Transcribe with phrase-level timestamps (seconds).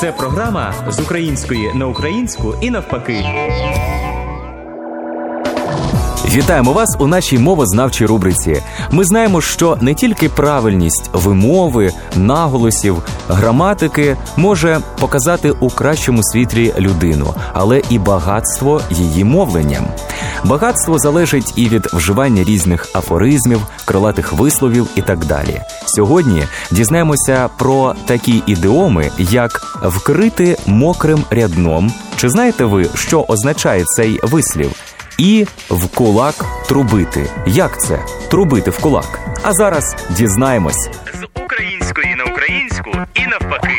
[0.00, 3.24] Це програма з української на українську і навпаки.
[6.24, 8.62] Вітаємо вас у нашій мовознавчій рубриці.
[8.90, 17.34] Ми знаємо, що не тільки правильність вимови, наголосів, граматики може показати у кращому світлі людину,
[17.52, 19.86] але і багатство її мовленням.
[20.44, 25.60] Багатство залежить і від вживання різних афоризмів, крилатих висловів і так далі.
[25.86, 31.92] Сьогодні дізнаємося про такі ідеоми, як вкрити мокрим рядном.
[32.16, 34.70] Чи знаєте ви, що означає цей вислів?
[35.18, 36.34] І в кулак
[36.68, 37.30] трубити.
[37.46, 37.98] Як це?
[38.28, 39.20] Трубити в кулак.
[39.42, 40.90] А зараз дізнаємось.
[42.88, 43.74] Українську і навпаки.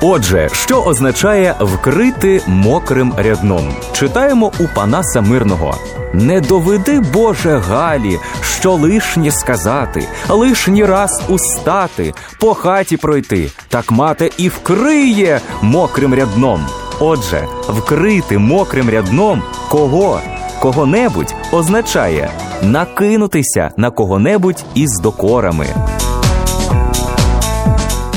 [0.00, 3.74] Отже, що означає вкрити мокрим рядном?
[3.92, 5.74] Читаємо у Панаса Мирного.
[6.12, 8.18] Не доведи, Боже Галі,
[8.58, 16.66] що лишнє сказати, лишній раз устати, по хаті пройти, так мати і вкриє мокрим рядном.
[17.00, 20.20] Отже, вкрити мокрим рядном кого?
[20.60, 22.30] Кого-небудь означає
[22.62, 25.66] накинутися на кого-небудь із докорами.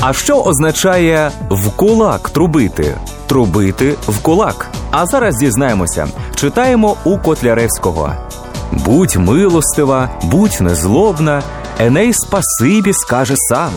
[0.00, 2.96] А що означає в кулак трубити?
[3.26, 4.70] Трубити в кулак.
[4.90, 6.08] А зараз дізнаємося.
[6.34, 8.12] Читаємо у Котляревського.
[8.72, 11.42] Будь милостива, будь незлобна,
[11.78, 13.70] Еней спасибі скаже сам.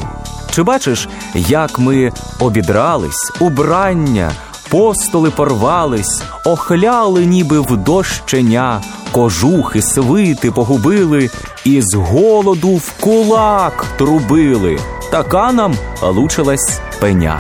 [0.51, 4.31] Чи бачиш, як ми обідрались, убрання,
[4.69, 11.29] постоли порвались, охляли, ніби в дощеня, кожухи, свити погубили,
[11.65, 14.79] і з голоду в кулак трубили.
[15.11, 17.39] Така нам лучилась пеня.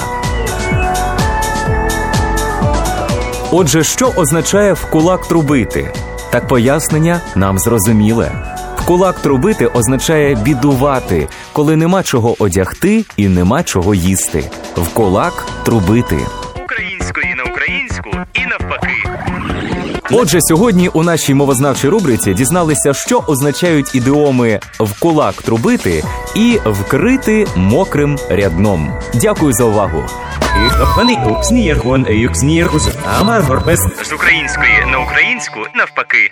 [3.51, 5.93] Отже, що означає в кулак трубити?
[6.31, 8.31] Так пояснення нам зрозуміле.
[8.77, 14.51] В кулак трубити означає бідувати, коли нема чого одягти і нема чого їсти.
[14.75, 16.19] В кулак трубити.
[20.13, 26.03] Отже, сьогодні у нашій мовознавчій рубриці дізналися, що означають ідіоми в кулак трубити
[26.35, 28.93] і вкрити мокрим рядном.
[29.13, 30.03] Дякую за увагу.
[34.03, 36.31] З української на українську навпаки.